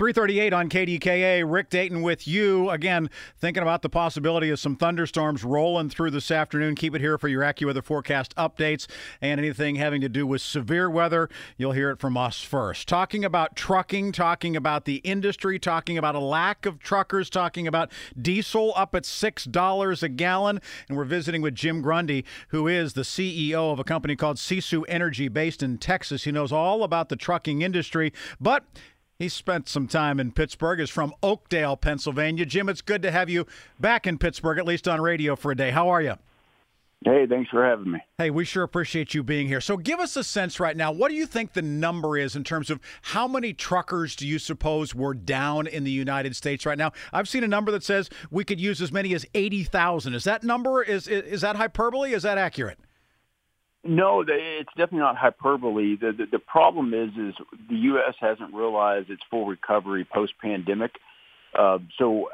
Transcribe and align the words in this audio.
338 0.00 0.54
on 0.54 0.70
KDKA. 0.70 1.44
Rick 1.46 1.68
Dayton 1.68 2.00
with 2.00 2.26
you. 2.26 2.70
Again, 2.70 3.10
thinking 3.36 3.62
about 3.62 3.82
the 3.82 3.90
possibility 3.90 4.48
of 4.48 4.58
some 4.58 4.74
thunderstorms 4.74 5.44
rolling 5.44 5.90
through 5.90 6.10
this 6.10 6.30
afternoon. 6.30 6.74
Keep 6.74 6.94
it 6.94 7.02
here 7.02 7.18
for 7.18 7.28
your 7.28 7.42
AccuWeather 7.42 7.84
forecast 7.84 8.34
updates 8.36 8.86
and 9.20 9.38
anything 9.38 9.74
having 9.74 10.00
to 10.00 10.08
do 10.08 10.26
with 10.26 10.40
severe 10.40 10.88
weather. 10.88 11.28
You'll 11.58 11.72
hear 11.72 11.90
it 11.90 12.00
from 12.00 12.16
us 12.16 12.40
first. 12.40 12.88
Talking 12.88 13.26
about 13.26 13.56
trucking, 13.56 14.12
talking 14.12 14.56
about 14.56 14.86
the 14.86 15.02
industry, 15.04 15.58
talking 15.58 15.98
about 15.98 16.14
a 16.14 16.18
lack 16.18 16.64
of 16.64 16.78
truckers, 16.78 17.28
talking 17.28 17.66
about 17.66 17.92
diesel 18.18 18.72
up 18.76 18.94
at 18.94 19.02
$6 19.02 20.02
a 20.02 20.08
gallon. 20.08 20.62
And 20.88 20.96
we're 20.96 21.04
visiting 21.04 21.42
with 21.42 21.54
Jim 21.54 21.82
Grundy, 21.82 22.24
who 22.48 22.66
is 22.66 22.94
the 22.94 23.02
CEO 23.02 23.70
of 23.70 23.78
a 23.78 23.84
company 23.84 24.16
called 24.16 24.38
Sisu 24.38 24.82
Energy 24.88 25.28
based 25.28 25.62
in 25.62 25.76
Texas. 25.76 26.24
He 26.24 26.32
knows 26.32 26.52
all 26.52 26.84
about 26.84 27.10
the 27.10 27.16
trucking 27.16 27.60
industry, 27.60 28.14
but 28.40 28.64
he 29.20 29.28
spent 29.28 29.68
some 29.68 29.86
time 29.86 30.18
in 30.18 30.32
Pittsburgh, 30.32 30.80
is 30.80 30.88
from 30.88 31.12
Oakdale, 31.22 31.76
Pennsylvania. 31.76 32.46
Jim, 32.46 32.70
it's 32.70 32.80
good 32.80 33.02
to 33.02 33.10
have 33.10 33.28
you 33.28 33.46
back 33.78 34.06
in 34.06 34.16
Pittsburgh, 34.16 34.58
at 34.58 34.64
least 34.64 34.88
on 34.88 34.98
radio 34.98 35.36
for 35.36 35.52
a 35.52 35.56
day. 35.56 35.70
How 35.70 35.90
are 35.90 36.00
you? 36.00 36.14
Hey, 37.04 37.26
thanks 37.26 37.50
for 37.50 37.62
having 37.62 37.90
me. 37.92 37.98
Hey, 38.16 38.30
we 38.30 38.46
sure 38.46 38.62
appreciate 38.62 39.12
you 39.12 39.22
being 39.22 39.46
here. 39.46 39.60
So, 39.60 39.76
give 39.76 40.00
us 40.00 40.16
a 40.16 40.24
sense 40.24 40.58
right 40.58 40.76
now. 40.76 40.90
What 40.90 41.10
do 41.10 41.14
you 41.14 41.26
think 41.26 41.52
the 41.52 41.62
number 41.62 42.16
is 42.16 42.34
in 42.34 42.44
terms 42.44 42.70
of 42.70 42.80
how 43.02 43.28
many 43.28 43.52
truckers 43.52 44.16
do 44.16 44.26
you 44.26 44.38
suppose 44.38 44.94
were 44.94 45.14
down 45.14 45.66
in 45.66 45.84
the 45.84 45.90
United 45.90 46.34
States 46.34 46.64
right 46.64 46.78
now? 46.78 46.92
I've 47.12 47.28
seen 47.28 47.44
a 47.44 47.48
number 47.48 47.70
that 47.72 47.84
says 47.84 48.08
we 48.30 48.44
could 48.44 48.60
use 48.60 48.80
as 48.80 48.90
many 48.90 49.14
as 49.14 49.26
eighty 49.34 49.64
thousand. 49.64 50.14
Is 50.14 50.24
that 50.24 50.44
number 50.44 50.82
is 50.82 51.06
is 51.08 51.42
that 51.42 51.56
hyperbole? 51.56 52.12
Is 52.12 52.22
that 52.22 52.38
accurate? 52.38 52.78
No, 53.82 54.22
it's 54.26 54.68
definitely 54.76 54.98
not 54.98 55.16
hyperbole. 55.16 55.96
The, 55.96 56.12
the, 56.12 56.26
the 56.32 56.38
problem 56.38 56.92
is, 56.92 57.10
is 57.16 57.34
the 57.68 57.76
U.S. 57.76 58.14
hasn't 58.20 58.52
realized 58.52 59.08
its 59.08 59.22
full 59.30 59.46
recovery 59.46 60.04
post 60.04 60.34
pandemic. 60.40 60.92
Uh, 61.58 61.78
so, 61.98 62.30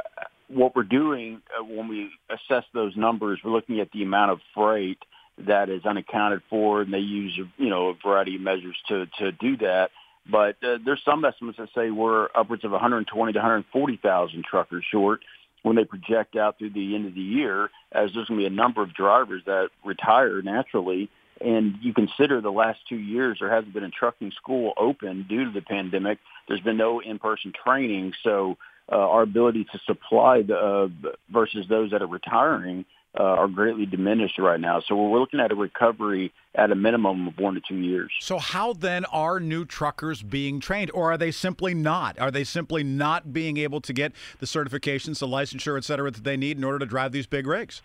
what 0.48 0.74
we're 0.74 0.82
doing 0.82 1.40
uh, 1.58 1.62
when 1.62 1.88
we 1.88 2.10
assess 2.30 2.64
those 2.74 2.96
numbers, 2.96 3.40
we're 3.44 3.52
looking 3.52 3.80
at 3.80 3.90
the 3.92 4.02
amount 4.02 4.32
of 4.32 4.40
freight 4.54 4.98
that 5.38 5.68
is 5.68 5.84
unaccounted 5.84 6.42
for, 6.50 6.82
and 6.82 6.92
they 6.92 6.98
use 6.98 7.38
you 7.58 7.70
know 7.70 7.90
a 7.90 7.94
variety 8.04 8.34
of 8.34 8.40
measures 8.40 8.76
to 8.88 9.06
to 9.18 9.30
do 9.32 9.56
that. 9.58 9.90
But 10.30 10.56
uh, 10.64 10.78
there's 10.84 11.02
some 11.04 11.24
estimates 11.24 11.58
that 11.58 11.68
say 11.76 11.90
we're 11.90 12.28
upwards 12.34 12.64
of 12.64 12.72
120 12.72 13.32
to 13.32 13.38
140,000 13.38 14.44
truckers 14.44 14.84
short 14.90 15.20
when 15.62 15.76
they 15.76 15.84
project 15.84 16.34
out 16.34 16.58
through 16.58 16.70
the 16.70 16.96
end 16.96 17.06
of 17.06 17.14
the 17.14 17.20
year, 17.20 17.70
as 17.92 18.10
there's 18.12 18.26
going 18.26 18.40
to 18.40 18.42
be 18.42 18.46
a 18.46 18.50
number 18.50 18.82
of 18.82 18.92
drivers 18.94 19.42
that 19.46 19.68
retire 19.84 20.42
naturally 20.42 21.08
and 21.40 21.74
you 21.82 21.92
consider 21.92 22.40
the 22.40 22.50
last 22.50 22.80
two 22.88 22.96
years, 22.96 23.38
there 23.40 23.50
hasn't 23.50 23.74
been 23.74 23.84
a 23.84 23.90
trucking 23.90 24.32
school 24.32 24.72
open 24.76 25.26
due 25.28 25.44
to 25.44 25.50
the 25.50 25.60
pandemic. 25.60 26.18
There's 26.48 26.60
been 26.60 26.76
no 26.76 27.00
in-person 27.00 27.52
training, 27.64 28.14
so 28.22 28.56
uh, 28.90 28.96
our 28.96 29.22
ability 29.22 29.64
to 29.72 29.78
supply 29.84 30.42
the, 30.42 30.56
uh, 30.56 30.88
versus 31.30 31.66
those 31.68 31.90
that 31.90 32.02
are 32.02 32.06
retiring 32.06 32.84
uh, 33.18 33.22
are 33.22 33.48
greatly 33.48 33.86
diminished 33.86 34.38
right 34.38 34.60
now. 34.60 34.80
So 34.80 34.94
we're 34.94 35.18
looking 35.18 35.40
at 35.40 35.50
a 35.50 35.54
recovery 35.54 36.32
at 36.54 36.70
a 36.70 36.74
minimum 36.74 37.28
of 37.28 37.38
one 37.38 37.54
to 37.54 37.60
two 37.66 37.76
years. 37.76 38.12
So 38.20 38.38
how 38.38 38.74
then 38.74 39.04
are 39.06 39.40
new 39.40 39.64
truckers 39.64 40.22
being 40.22 40.60
trained, 40.60 40.90
or 40.92 41.12
are 41.12 41.18
they 41.18 41.30
simply 41.30 41.74
not? 41.74 42.18
Are 42.18 42.30
they 42.30 42.44
simply 42.44 42.84
not 42.84 43.32
being 43.32 43.56
able 43.56 43.80
to 43.80 43.92
get 43.92 44.12
the 44.38 44.46
certifications, 44.46 45.18
the 45.18 45.26
licensure, 45.26 45.76
et 45.78 45.84
cetera, 45.84 46.10
that 46.10 46.24
they 46.24 46.36
need 46.36 46.58
in 46.58 46.64
order 46.64 46.78
to 46.78 46.86
drive 46.86 47.12
these 47.12 47.26
big 47.26 47.46
rigs? 47.46 47.82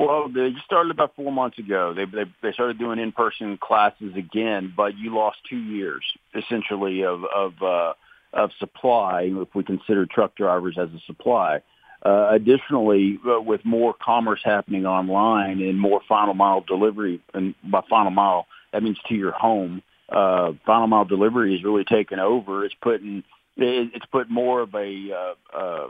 Well, 0.00 0.30
they 0.34 0.54
started 0.64 0.92
about 0.92 1.14
four 1.14 1.30
months 1.30 1.58
ago. 1.58 1.92
They 1.92 2.06
they, 2.06 2.24
they 2.42 2.52
started 2.52 2.78
doing 2.78 2.98
in 2.98 3.12
person 3.12 3.58
classes 3.58 4.14
again, 4.16 4.72
but 4.74 4.96
you 4.96 5.14
lost 5.14 5.36
two 5.48 5.58
years 5.58 6.02
essentially 6.34 7.04
of 7.04 7.22
of 7.26 7.52
uh, 7.62 7.92
of 8.32 8.50
supply 8.58 9.30
if 9.30 9.54
we 9.54 9.62
consider 9.62 10.06
truck 10.06 10.34
drivers 10.36 10.78
as 10.80 10.88
a 10.88 11.00
supply. 11.06 11.60
Uh, 12.02 12.30
additionally, 12.30 13.18
uh, 13.28 13.42
with 13.42 13.62
more 13.66 13.92
commerce 13.92 14.40
happening 14.42 14.86
online 14.86 15.60
and 15.60 15.78
more 15.78 16.00
final 16.08 16.32
mile 16.32 16.62
delivery, 16.62 17.20
and 17.34 17.54
by 17.70 17.82
final 17.90 18.10
mile 18.10 18.46
that 18.72 18.82
means 18.82 18.96
to 19.06 19.14
your 19.14 19.32
home. 19.32 19.82
Uh, 20.08 20.52
final 20.64 20.86
mile 20.86 21.04
delivery 21.04 21.54
is 21.54 21.62
really 21.62 21.84
taken 21.84 22.18
over. 22.18 22.64
It's 22.64 22.74
putting 22.80 23.22
it, 23.58 23.90
it's 23.92 24.06
put 24.06 24.30
more 24.30 24.62
of 24.62 24.74
a 24.74 25.10
uh, 25.12 25.34
uh, 25.54 25.88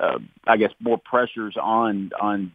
uh, 0.00 0.18
I 0.48 0.56
guess 0.56 0.72
more 0.80 0.98
pressures 0.98 1.56
on 1.56 2.10
on 2.20 2.50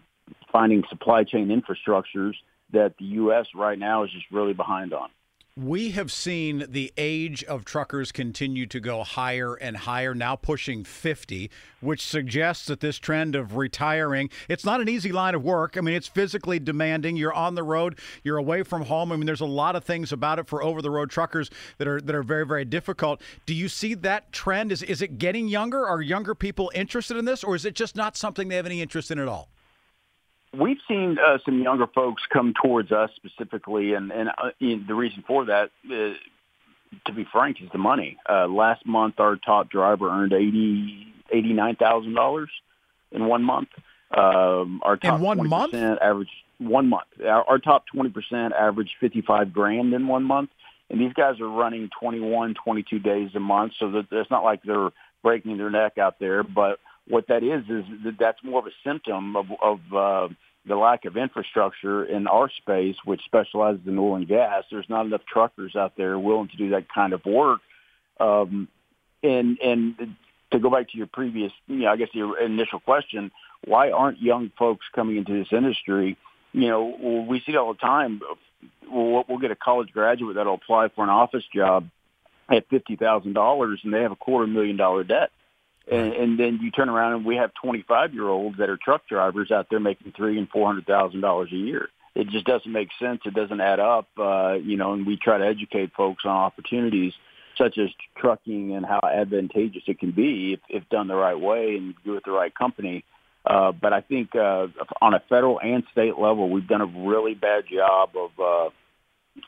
finding 0.51 0.83
supply 0.89 1.23
chain 1.23 1.47
infrastructures 1.47 2.33
that 2.71 2.95
the 2.99 3.05
U.S. 3.05 3.47
right 3.55 3.77
now 3.77 4.03
is 4.03 4.11
just 4.11 4.25
really 4.31 4.53
behind 4.53 4.93
on. 4.93 5.09
We 5.57 5.91
have 5.91 6.13
seen 6.13 6.65
the 6.69 6.93
age 6.95 7.43
of 7.43 7.65
truckers 7.65 8.13
continue 8.13 8.65
to 8.67 8.79
go 8.79 9.03
higher 9.03 9.53
and 9.55 9.75
higher, 9.75 10.15
now 10.15 10.37
pushing 10.37 10.85
50, 10.85 11.51
which 11.81 12.07
suggests 12.07 12.67
that 12.67 12.79
this 12.79 12.97
trend 12.97 13.35
of 13.35 13.57
retiring, 13.57 14.29
it's 14.47 14.63
not 14.63 14.79
an 14.79 14.87
easy 14.87 15.11
line 15.11 15.35
of 15.35 15.43
work. 15.43 15.75
I 15.75 15.81
mean, 15.81 15.93
it's 15.93 16.07
physically 16.07 16.57
demanding. 16.57 17.17
You're 17.17 17.33
on 17.33 17.55
the 17.55 17.63
road, 17.63 17.99
you're 18.23 18.37
away 18.37 18.63
from 18.63 18.83
home. 18.83 19.11
I 19.11 19.17
mean, 19.17 19.25
there's 19.25 19.41
a 19.41 19.45
lot 19.45 19.75
of 19.75 19.83
things 19.83 20.13
about 20.13 20.39
it 20.39 20.47
for 20.47 20.63
over 20.63 20.81
the 20.81 20.89
road 20.89 21.09
truckers 21.09 21.49
that 21.79 21.87
are 21.87 21.99
that 21.99 22.15
are 22.15 22.23
very 22.23 22.45
very 22.45 22.63
difficult. 22.63 23.21
Do 23.45 23.53
you 23.53 23.67
see 23.67 23.93
that 23.93 24.31
trend? 24.31 24.71
Is 24.71 24.81
is 24.81 25.01
it 25.01 25.17
getting 25.17 25.49
younger? 25.49 25.85
Are 25.85 26.01
younger 26.01 26.33
people 26.33 26.71
interested 26.73 27.17
in 27.17 27.25
this 27.25 27.43
or 27.43 27.55
is 27.55 27.65
it 27.65 27.75
just 27.75 27.97
not 27.97 28.15
something 28.15 28.47
they 28.47 28.55
have 28.55 28.65
any 28.65 28.81
interest 28.81 29.11
in 29.11 29.19
at 29.19 29.27
all? 29.27 29.49
We've 30.57 30.79
seen 30.87 31.17
uh, 31.17 31.37
some 31.45 31.61
younger 31.61 31.87
folks 31.87 32.23
come 32.31 32.53
towards 32.61 32.91
us 32.91 33.09
specifically, 33.15 33.93
and 33.93 34.11
and 34.11 34.29
uh, 34.29 34.49
the 34.59 34.93
reason 34.93 35.23
for 35.25 35.45
that, 35.45 35.71
uh, 35.85 36.13
to 37.05 37.13
be 37.13 37.25
frank, 37.31 37.61
is 37.61 37.69
the 37.71 37.77
money. 37.77 38.17
Uh, 38.29 38.47
last 38.47 38.85
month, 38.85 39.19
our 39.19 39.37
top 39.37 39.69
driver 39.69 40.09
earned 40.09 40.33
eighty 40.33 41.13
eighty 41.31 41.53
nine 41.53 41.77
thousand 41.77 42.15
dollars 42.15 42.49
in 43.11 43.25
one 43.27 43.43
month. 43.43 43.69
Um, 44.15 44.81
our 44.83 44.97
top 44.97 45.19
in 45.19 45.21
one 45.21 45.47
month, 45.47 45.73
average 45.73 46.29
one 46.57 46.89
month. 46.89 47.07
Our, 47.23 47.47
our 47.47 47.59
top 47.59 47.85
twenty 47.87 48.09
percent 48.09 48.53
average 48.53 48.91
fifty 48.99 49.21
five 49.21 49.53
grand 49.53 49.93
in 49.93 50.07
one 50.07 50.23
month, 50.23 50.49
and 50.89 50.99
these 50.99 51.13
guys 51.13 51.39
are 51.39 51.47
running 51.47 51.89
21, 52.01 52.55
22 52.61 52.99
days 52.99 53.29
a 53.35 53.39
month. 53.39 53.73
So 53.79 53.91
that 53.91 54.07
it's 54.11 54.29
not 54.29 54.43
like 54.43 54.61
they're 54.63 54.89
breaking 55.23 55.57
their 55.57 55.69
neck 55.69 55.97
out 55.97 56.19
there, 56.19 56.43
but 56.43 56.79
what 57.07 57.27
that 57.27 57.43
is 57.43 57.63
is 57.69 57.85
that 58.03 58.17
that's 58.19 58.43
more 58.43 58.59
of 58.59 58.67
a 58.67 58.71
symptom 58.83 59.35
of, 59.35 59.47
of 59.61 59.79
uh, 59.93 60.27
the 60.65 60.75
lack 60.75 61.05
of 61.05 61.17
infrastructure 61.17 62.03
in 62.05 62.27
our 62.27 62.49
space, 62.49 62.95
which 63.03 63.21
specializes 63.25 63.81
in 63.87 63.97
oil 63.97 64.15
and 64.15 64.27
gas. 64.27 64.63
There's 64.69 64.89
not 64.89 65.05
enough 65.05 65.25
truckers 65.25 65.75
out 65.75 65.93
there 65.97 66.17
willing 66.19 66.49
to 66.49 66.57
do 66.57 66.69
that 66.71 66.87
kind 66.93 67.13
of 67.13 67.25
work. 67.25 67.61
Um, 68.19 68.67
and 69.23 69.57
and 69.59 70.15
to 70.51 70.59
go 70.59 70.69
back 70.69 70.89
to 70.89 70.97
your 70.97 71.07
previous, 71.07 71.51
you 71.67 71.77
know, 71.77 71.91
I 71.91 71.97
guess 71.97 72.09
your 72.13 72.39
initial 72.39 72.79
question, 72.79 73.31
why 73.65 73.91
aren't 73.91 74.21
young 74.21 74.51
folks 74.57 74.85
coming 74.93 75.17
into 75.17 75.33
this 75.33 75.51
industry? 75.51 76.17
You 76.53 76.67
know, 76.67 77.25
we 77.27 77.39
see 77.39 77.53
it 77.53 77.55
all 77.55 77.73
the 77.73 77.79
time. 77.79 78.21
We'll, 78.89 79.23
we'll 79.27 79.37
get 79.37 79.51
a 79.51 79.55
college 79.55 79.93
graduate 79.93 80.35
that'll 80.35 80.55
apply 80.55 80.89
for 80.89 81.03
an 81.03 81.09
office 81.09 81.45
job 81.53 81.89
at 82.49 82.67
fifty 82.69 82.95
thousand 82.95 83.33
dollars, 83.33 83.79
and 83.83 83.93
they 83.93 84.01
have 84.01 84.11
a 84.11 84.17
quarter 84.17 84.47
million 84.47 84.77
dollar 84.77 85.03
debt. 85.03 85.31
And, 85.91 86.13
and 86.13 86.39
then 86.39 86.59
you 86.61 86.71
turn 86.71 86.87
around 86.87 87.13
and 87.13 87.25
we 87.25 87.35
have 87.35 87.51
25 87.61 88.13
year 88.13 88.27
olds 88.27 88.57
that 88.57 88.69
are 88.69 88.77
truck 88.77 89.07
drivers 89.07 89.51
out 89.51 89.67
there 89.69 89.79
making 89.81 90.13
three 90.15 90.37
and 90.37 90.49
four 90.49 90.65
hundred 90.65 90.87
thousand 90.87 91.19
dollars 91.19 91.49
a 91.51 91.57
year. 91.57 91.89
It 92.15 92.29
just 92.29 92.45
doesn't 92.45 92.71
make 92.71 92.89
sense. 92.99 93.21
It 93.25 93.33
doesn't 93.33 93.59
add 93.59 93.79
up, 93.79 94.07
uh, 94.17 94.53
you 94.53 94.77
know. 94.77 94.93
And 94.93 95.05
we 95.05 95.17
try 95.17 95.37
to 95.37 95.45
educate 95.45 95.91
folks 95.93 96.23
on 96.25 96.31
opportunities 96.31 97.13
such 97.57 97.77
as 97.77 97.89
trucking 98.17 98.73
and 98.75 98.85
how 98.85 99.01
advantageous 99.03 99.83
it 99.87 99.99
can 99.99 100.11
be 100.11 100.53
if, 100.53 100.59
if 100.69 100.89
done 100.89 101.07
the 101.07 101.15
right 101.15 101.39
way 101.39 101.75
and 101.75 101.93
do 102.03 102.15
it 102.15 102.23
the 102.25 102.31
right 102.31 102.53
company. 102.55 103.03
Uh, 103.45 103.71
but 103.71 103.91
I 103.91 104.01
think 104.01 104.35
uh, 104.35 104.67
on 105.01 105.13
a 105.13 105.19
federal 105.27 105.59
and 105.59 105.83
state 105.91 106.17
level, 106.17 106.49
we've 106.49 106.67
done 106.67 106.81
a 106.81 106.85
really 106.85 107.33
bad 107.33 107.63
job 107.71 108.11
of 108.15 108.31
uh, 108.39 108.69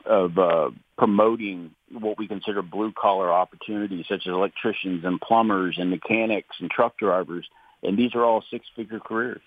of 0.06 0.38
uh, 0.38 0.70
promoting 0.96 1.70
what 1.92 2.18
we 2.18 2.26
consider 2.26 2.62
blue 2.62 2.92
collar 2.92 3.30
opportunities, 3.30 4.06
such 4.08 4.26
as 4.26 4.32
electricians 4.32 5.04
and 5.04 5.20
plumbers 5.20 5.76
and 5.78 5.90
mechanics 5.90 6.56
and 6.60 6.70
truck 6.70 6.96
drivers, 6.96 7.46
and 7.82 7.98
these 7.98 8.14
are 8.14 8.24
all 8.24 8.42
six 8.50 8.66
figure 8.74 9.00
careers. 9.00 9.42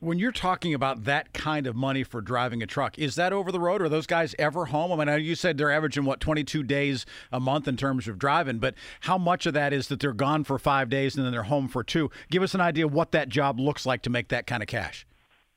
When 0.00 0.18
you're 0.18 0.32
talking 0.32 0.74
about 0.74 1.04
that 1.04 1.32
kind 1.32 1.68
of 1.68 1.76
money 1.76 2.02
for 2.02 2.20
driving 2.20 2.60
a 2.60 2.66
truck, 2.66 2.98
is 2.98 3.14
that 3.14 3.32
over 3.32 3.52
the 3.52 3.60
road? 3.60 3.80
Are 3.82 3.88
those 3.88 4.08
guys 4.08 4.34
ever 4.36 4.64
home? 4.64 4.98
I 4.98 5.04
mean, 5.04 5.24
you 5.24 5.36
said 5.36 5.56
they're 5.56 5.70
averaging 5.70 6.04
what 6.04 6.18
22 6.18 6.64
days 6.64 7.06
a 7.30 7.38
month 7.38 7.68
in 7.68 7.76
terms 7.76 8.08
of 8.08 8.18
driving, 8.18 8.58
but 8.58 8.74
how 9.02 9.16
much 9.16 9.46
of 9.46 9.54
that 9.54 9.72
is 9.72 9.86
that 9.88 10.00
they're 10.00 10.12
gone 10.12 10.42
for 10.42 10.58
five 10.58 10.88
days 10.88 11.14
and 11.14 11.24
then 11.24 11.30
they're 11.30 11.44
home 11.44 11.68
for 11.68 11.84
two? 11.84 12.10
Give 12.32 12.42
us 12.42 12.52
an 12.52 12.60
idea 12.60 12.88
what 12.88 13.12
that 13.12 13.28
job 13.28 13.60
looks 13.60 13.86
like 13.86 14.02
to 14.02 14.10
make 14.10 14.26
that 14.28 14.48
kind 14.48 14.60
of 14.60 14.66
cash. 14.66 15.06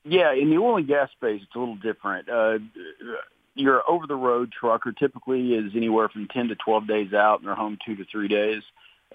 Yeah, 0.03 0.31
in 0.31 0.51
the 0.51 0.57
oil 0.57 0.77
and 0.77 0.87
gas 0.87 1.09
space, 1.11 1.41
it's 1.41 1.55
a 1.55 1.59
little 1.59 1.77
different. 1.77 2.29
Uh, 2.29 2.59
your 3.55 3.89
over 3.89 4.05
the 4.05 4.15
road 4.15 4.51
trucker 4.51 4.91
typically 4.91 5.53
is 5.53 5.71
anywhere 5.75 6.09
from 6.09 6.27
10 6.27 6.49
to 6.49 6.55
12 6.55 6.87
days 6.87 7.13
out 7.13 7.39
and 7.39 7.47
they're 7.47 7.55
home 7.55 7.77
two 7.85 7.95
to 7.95 8.05
three 8.05 8.27
days. 8.27 8.61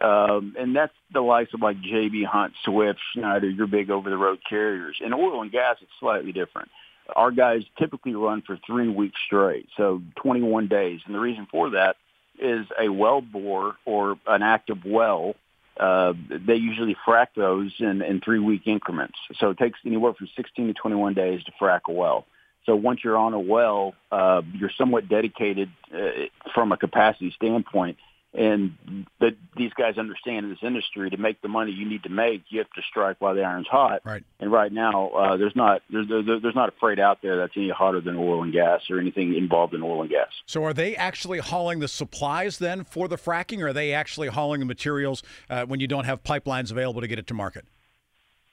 Um, 0.00 0.54
and 0.58 0.75
that's 0.75 0.94
the 1.12 1.20
likes 1.20 1.52
of 1.52 1.60
like 1.60 1.76
JB 1.78 2.25
Hunt, 2.25 2.54
Swift, 2.64 2.98
Schneider, 3.12 3.48
your 3.48 3.66
big 3.66 3.90
over 3.90 4.08
the 4.08 4.16
road 4.16 4.38
carriers. 4.48 4.96
In 5.04 5.12
oil 5.12 5.42
and 5.42 5.52
gas, 5.52 5.76
it's 5.82 5.90
slightly 6.00 6.32
different. 6.32 6.70
Our 7.14 7.31
guys 7.31 7.62
typically 7.78 8.14
run 8.14 8.42
for 8.42 8.58
three 8.66 8.88
weeks 8.88 9.19
straight, 9.26 9.69
so 9.76 10.00
21 10.22 10.69
days. 10.69 11.00
And 11.04 11.14
the 11.14 11.19
reason 11.19 11.46
for 11.50 11.70
that 11.70 11.96
is 12.38 12.66
a 12.81 12.88
well 12.88 13.20
bore 13.20 13.76
or 13.84 14.16
an 14.26 14.43
active 14.43 14.78
well. 14.86 15.34
Uh, 15.78 16.12
they 16.28 16.56
usually 16.56 16.96
frack 17.06 17.28
those 17.36 17.72
in, 17.78 18.02
in 18.02 18.20
three 18.20 18.38
week 18.38 18.62
increments. 18.66 19.19
So 19.38 19.50
it 19.50 19.58
takes 19.58 19.78
anywhere 19.84 20.14
from 20.14 20.28
16 20.36 20.69
to 20.69 20.75
21 20.75 21.14
days 21.14 21.43
to 21.44 21.52
frack 21.60 21.81
a 21.88 21.93
well. 21.93 22.26
So 22.70 22.76
once 22.76 23.00
you're 23.02 23.17
on 23.17 23.34
a 23.34 23.40
well, 23.40 23.94
uh, 24.12 24.43
you're 24.55 24.70
somewhat 24.78 25.08
dedicated 25.08 25.70
uh, 25.93 26.28
from 26.55 26.70
a 26.70 26.76
capacity 26.76 27.32
standpoint 27.34 27.99
and 28.32 28.76
that 29.19 29.32
these 29.56 29.72
guys 29.72 29.99
understand 29.99 30.44
in 30.44 30.50
this 30.50 30.61
industry 30.62 31.11
to 31.11 31.17
make 31.17 31.43
the 31.43 31.49
money 31.49 31.72
you 31.72 31.84
need 31.88 32.05
to 32.05 32.11
make, 32.11 32.44
you 32.49 32.61
have 32.61 32.70
to 32.70 32.82
strike 32.88 33.17
while 33.19 33.34
the 33.34 33.43
iron's 33.43 33.67
hot. 33.67 34.02
Right. 34.05 34.22
And 34.38 34.52
right 34.52 34.70
now, 34.70 35.08
uh, 35.08 35.37
there's 35.37 35.56
not 35.56 35.82
there's 35.90 36.06
there's 36.08 36.55
not 36.55 36.69
a 36.69 36.72
freight 36.78 37.00
out 37.00 37.22
there 37.22 37.38
that's 37.38 37.55
any 37.56 37.70
hotter 37.70 38.00
than 38.00 38.17
oil 38.17 38.44
and 38.44 38.52
gas 38.52 38.82
or 38.88 39.00
anything 39.00 39.34
involved 39.34 39.75
in 39.75 39.82
oil 39.82 40.02
and 40.02 40.11
gas. 40.11 40.28
So, 40.46 40.62
are 40.62 40.72
they 40.72 40.94
actually 40.94 41.40
hauling 41.40 41.81
the 41.81 41.88
supplies 41.88 42.58
then 42.58 42.84
for 42.84 43.08
the 43.08 43.17
fracking, 43.17 43.61
or 43.62 43.69
are 43.69 43.72
they 43.72 43.93
actually 43.93 44.28
hauling 44.28 44.61
the 44.61 44.67
materials 44.67 45.25
uh, 45.49 45.64
when 45.64 45.81
you 45.81 45.88
don't 45.88 46.05
have 46.05 46.22
pipelines 46.22 46.70
available 46.70 47.00
to 47.00 47.08
get 47.08 47.19
it 47.19 47.26
to 47.26 47.34
market? 47.34 47.64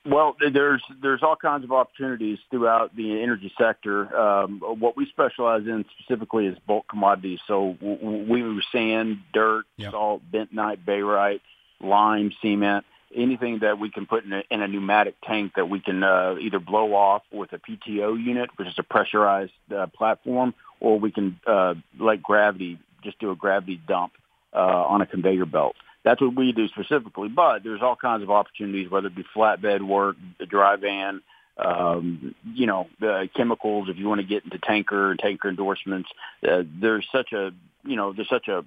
Well, 0.08 0.38
there's 0.40 0.82
there's 1.02 1.22
all 1.22 1.36
kinds 1.36 1.66
of 1.66 1.72
opportunities 1.74 2.40
throughout 2.50 2.96
the 2.96 3.22
energy 3.22 3.52
sector. 3.58 4.16
Um, 4.18 4.60
what 4.62 4.96
we 4.96 5.06
specialize 5.08 5.64
in 5.64 5.84
specifically 5.98 6.46
is 6.46 6.58
bulk 6.66 6.88
commodities. 6.88 7.40
So 7.46 7.76
we 7.82 8.40
use 8.40 8.66
sand, 8.72 9.20
dirt, 9.34 9.66
yep. 9.76 9.92
salt, 9.92 10.22
bentonite, 10.32 10.86
barite, 10.86 11.42
lime, 11.82 12.32
cement, 12.42 12.86
anything 13.14 13.60
that 13.60 13.80
we 13.80 13.90
can 13.90 14.06
put 14.06 14.24
in 14.24 14.32
a, 14.32 14.44
in 14.50 14.62
a 14.62 14.68
pneumatic 14.68 15.16
tank 15.26 15.54
that 15.58 15.70
we 15.70 15.82
can 15.82 16.04
uh, 16.04 16.36
either 16.40 16.60
blow 16.60 16.94
off 16.94 17.24
with 17.32 17.52
a 17.52 17.58
PTO 17.58 18.24
unit, 18.24 18.50
which 18.56 18.70
is 18.70 18.76
a 18.78 18.84
pressurized 18.84 19.52
uh, 19.76 19.88
platform, 19.88 20.54
or 20.80 20.98
we 21.00 21.12
can 21.12 21.38
uh, 21.46 21.74
let 22.00 22.24
gravity 22.24 22.80
just 23.04 23.20
do 23.20 23.32
a 23.32 23.36
gravity 23.36 23.82
dump 23.88 24.14
uh, 24.54 24.58
on 24.58 25.02
a 25.02 25.06
conveyor 25.06 25.46
belt 25.46 25.76
that's 26.08 26.22
what 26.22 26.36
we 26.36 26.54
do 26.54 26.70
specifically. 26.70 27.28
But 27.28 27.64
there's 27.64 27.82
all 27.82 27.98
kinds 27.98 28.24
of 28.24 28.32
opportunities, 28.32 28.90
whether 28.90 29.08
it 29.08 29.16
be 29.16 29.26
flatbed 29.36 29.82
work, 29.82 30.16
the 30.40 30.46
dry 30.46 30.78
van, 30.78 31.22
um, 31.58 32.34
you 32.54 32.66
know, 32.66 32.88
the 33.02 33.30
chemicals. 33.36 33.90
If 33.90 33.98
you 33.98 34.08
want 34.08 34.22
to 34.22 34.28
get 34.28 34.46
into 34.46 34.58
tanker 34.58 35.12
and 35.12 35.20
tanker 35.20 35.50
endorsements, 35.50 36.10
uh, 36.50 36.64
there's 36.80 37.06
such 37.12 37.34
a, 37.34 37.52
you 37.84 37.98
know, 37.98 38.14
there's 38.14 38.30
such 38.30 38.48
a 38.48 38.64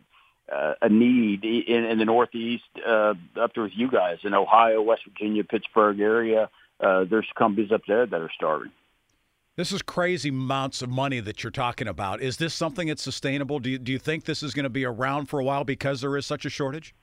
uh, 0.54 0.74
a 0.82 0.88
need 0.88 1.44
in, 1.44 1.84
in 1.84 1.98
the 1.98 2.04
Northeast, 2.04 2.64
uh, 2.84 3.14
up 3.40 3.54
there 3.54 3.62
with 3.62 3.72
you 3.76 3.88
guys 3.88 4.18
in 4.24 4.34
Ohio, 4.34 4.82
West 4.82 5.02
Virginia, 5.04 5.44
Pittsburgh 5.44 6.00
area. 6.00 6.50
Uh, 6.80 7.04
there's 7.04 7.28
companies 7.36 7.70
up 7.70 7.82
there 7.86 8.04
that 8.04 8.20
are 8.20 8.30
starving. 8.34 8.72
This 9.56 9.70
is 9.70 9.80
crazy 9.80 10.30
amounts 10.30 10.82
of 10.82 10.90
money 10.90 11.20
that 11.20 11.44
you're 11.44 11.52
talking 11.52 11.86
about. 11.86 12.20
Is 12.20 12.38
this 12.38 12.52
something 12.52 12.88
that's 12.88 13.02
sustainable? 13.02 13.60
Do 13.60 13.70
you, 13.70 13.78
do 13.78 13.92
you 13.92 13.98
think 13.98 14.24
this 14.24 14.42
is 14.42 14.52
going 14.52 14.64
to 14.64 14.70
be 14.70 14.84
around 14.84 15.26
for 15.26 15.38
a 15.38 15.44
while 15.44 15.62
because 15.62 16.00
there 16.00 16.16
is 16.16 16.26
such 16.26 16.44
a 16.44 16.50
shortage? 16.50 16.94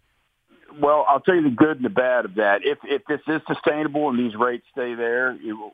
Well, 0.79 1.06
I'll 1.07 1.19
tell 1.19 1.35
you 1.35 1.44
the 1.44 1.50
good 1.50 1.77
and 1.77 1.85
the 1.85 1.89
bad 1.89 2.25
of 2.25 2.35
that. 2.35 2.62
If 2.63 2.79
if 2.83 3.03
this 3.06 3.21
is 3.27 3.41
sustainable 3.47 4.09
and 4.09 4.19
these 4.19 4.35
rates 4.35 4.65
stay 4.71 4.95
there, 4.95 5.31
it, 5.31 5.74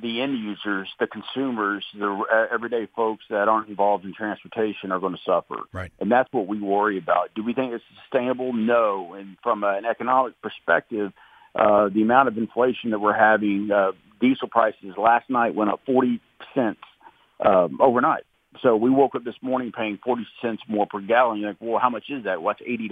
the 0.00 0.20
end 0.22 0.38
users, 0.38 0.88
the 0.98 1.06
consumers, 1.06 1.84
the 1.98 2.06
uh, 2.08 2.46
everyday 2.52 2.86
folks 2.96 3.24
that 3.28 3.48
aren't 3.48 3.68
involved 3.68 4.04
in 4.04 4.14
transportation 4.14 4.90
are 4.90 4.98
going 4.98 5.12
to 5.12 5.20
suffer. 5.24 5.56
Right. 5.72 5.92
And 6.00 6.10
that's 6.10 6.32
what 6.32 6.46
we 6.46 6.60
worry 6.60 6.98
about. 6.98 7.34
Do 7.34 7.42
we 7.42 7.52
think 7.52 7.74
it's 7.74 7.84
sustainable? 8.02 8.52
No. 8.52 9.14
And 9.14 9.36
from 9.42 9.64
an 9.64 9.84
economic 9.84 10.40
perspective, 10.40 11.12
uh, 11.54 11.88
the 11.88 12.02
amount 12.02 12.28
of 12.28 12.38
inflation 12.38 12.90
that 12.90 13.00
we're 13.00 13.12
having, 13.12 13.70
uh, 13.70 13.92
diesel 14.20 14.48
prices 14.48 14.94
last 14.96 15.28
night 15.28 15.54
went 15.54 15.70
up 15.70 15.80
40 15.84 16.20
cents 16.54 16.80
um, 17.44 17.78
overnight. 17.80 18.22
So 18.62 18.76
we 18.76 18.90
woke 18.90 19.14
up 19.14 19.24
this 19.24 19.34
morning 19.42 19.72
paying 19.72 19.98
40 20.04 20.26
cents 20.40 20.62
more 20.68 20.86
per 20.86 21.00
gallon. 21.00 21.38
You're 21.38 21.50
like, 21.50 21.58
well, 21.60 21.78
how 21.78 21.90
much 21.90 22.04
is 22.08 22.24
that? 22.24 22.42
Well, 22.42 22.54
that's 22.58 22.68
$80 22.68 22.90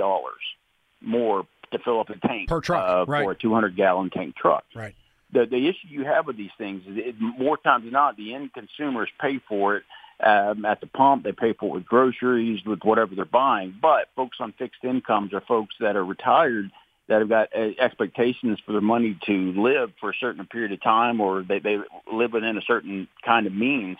more 1.01 1.47
to 1.73 1.79
fill 1.79 2.01
up 2.01 2.11
a 2.11 2.19
tank 2.27 2.49
per 2.49 2.61
truck 2.61 2.89
uh, 2.89 3.05
right. 3.07 3.25
for 3.25 3.33
a 3.33 3.35
200 3.35 3.77
gallon 3.77 4.11
tank 4.11 4.37
truck. 4.37 4.65
Right. 4.75 4.95
The 5.33 5.47
the 5.47 5.69
issue 5.69 5.89
you 5.89 6.05
have 6.05 6.27
with 6.27 6.37
these 6.37 6.51
things 6.59 6.83
is 6.87 6.97
it, 6.97 7.15
more 7.21 7.57
times 7.57 7.85
than 7.85 7.93
not 7.93 8.17
the 8.17 8.35
end 8.35 8.53
consumers 8.53 9.09
pay 9.21 9.41
for 9.49 9.77
it 9.77 9.85
um, 10.25 10.65
at 10.65 10.81
the 10.81 10.87
pump. 10.87 11.23
They 11.23 11.33
pay 11.33 11.53
for 11.53 11.67
it 11.67 11.73
with 11.73 11.87
groceries, 11.87 12.65
with 12.65 12.81
whatever 12.83 13.15
they're 13.15 13.25
buying. 13.25 13.75
But 13.81 14.09
folks 14.17 14.39
on 14.41 14.53
fixed 14.59 14.85
incomes 14.85 15.33
are 15.33 15.41
folks 15.41 15.75
that 15.81 15.97
are 15.97 16.05
retired 16.05 16.71
that 17.09 17.21
have 17.21 17.29
got 17.29 17.49
uh, 17.55 17.71
expectations 17.79 18.59
for 18.65 18.73
their 18.73 18.81
money 18.81 19.19
to 19.27 19.53
live 19.61 19.91
for 20.01 20.11
a 20.11 20.15
certain 20.21 20.47
period 20.47 20.73
of 20.73 20.83
time, 20.83 21.21
or 21.21 21.43
they 21.43 21.59
they 21.59 21.79
live 22.11 22.33
within 22.33 22.57
a 22.57 22.63
certain 22.63 23.09
kind 23.25 23.47
of 23.47 23.55
means. 23.55 23.99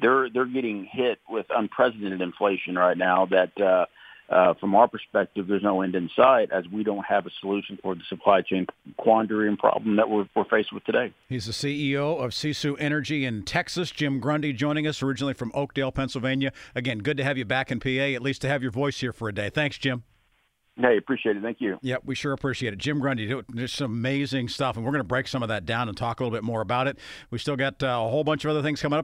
They're 0.00 0.30
they're 0.30 0.46
getting 0.46 0.84
hit 0.84 1.18
with 1.28 1.46
unprecedented 1.50 2.20
inflation 2.20 2.76
right 2.76 2.96
now. 2.96 3.26
That 3.26 3.58
uh, 3.60 3.86
uh, 4.32 4.54
from 4.54 4.74
our 4.74 4.88
perspective, 4.88 5.46
there's 5.46 5.62
no 5.62 5.82
end 5.82 5.94
in 5.94 6.10
sight 6.16 6.50
as 6.50 6.64
we 6.72 6.82
don't 6.82 7.04
have 7.04 7.26
a 7.26 7.30
solution 7.40 7.78
for 7.82 7.94
the 7.94 8.02
supply 8.08 8.40
chain 8.40 8.66
quandary 8.96 9.48
and 9.48 9.58
problem 9.58 9.96
that 9.96 10.08
we're, 10.08 10.26
we're 10.34 10.44
faced 10.44 10.72
with 10.72 10.84
today. 10.84 11.12
He's 11.28 11.46
the 11.46 11.52
CEO 11.52 12.18
of 12.22 12.30
Sisu 12.30 12.76
Energy 12.78 13.24
in 13.24 13.44
Texas. 13.44 13.90
Jim 13.90 14.20
Grundy 14.20 14.52
joining 14.52 14.86
us 14.86 15.02
originally 15.02 15.34
from 15.34 15.52
Oakdale, 15.54 15.92
Pennsylvania. 15.92 16.52
Again, 16.74 16.98
good 16.98 17.16
to 17.18 17.24
have 17.24 17.36
you 17.36 17.44
back 17.44 17.70
in 17.70 17.80
PA, 17.80 17.88
at 17.88 18.22
least 18.22 18.40
to 18.42 18.48
have 18.48 18.62
your 18.62 18.72
voice 18.72 19.00
here 19.00 19.12
for 19.12 19.28
a 19.28 19.34
day. 19.34 19.50
Thanks, 19.50 19.78
Jim. 19.78 20.04
Hey, 20.76 20.96
appreciate 20.96 21.36
it. 21.36 21.42
Thank 21.42 21.60
you. 21.60 21.78
Yeah, 21.82 21.96
we 22.02 22.14
sure 22.14 22.32
appreciate 22.32 22.72
it. 22.72 22.78
Jim 22.78 22.98
Grundy, 22.98 23.42
there's 23.50 23.74
some 23.74 23.92
amazing 23.92 24.48
stuff, 24.48 24.76
and 24.76 24.84
we're 24.86 24.92
going 24.92 25.00
to 25.00 25.08
break 25.08 25.28
some 25.28 25.42
of 25.42 25.50
that 25.50 25.66
down 25.66 25.88
and 25.88 25.96
talk 25.96 26.18
a 26.18 26.24
little 26.24 26.34
bit 26.34 26.44
more 26.44 26.62
about 26.62 26.86
it. 26.86 26.96
We 27.30 27.38
still 27.38 27.56
got 27.56 27.82
uh, 27.82 27.88
a 27.88 28.08
whole 28.08 28.24
bunch 28.24 28.46
of 28.46 28.50
other 28.50 28.62
things 28.62 28.80
coming 28.80 28.98
up. 28.98 29.00